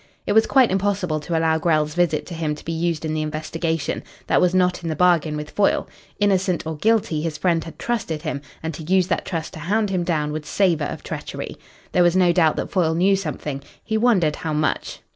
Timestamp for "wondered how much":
13.95-15.01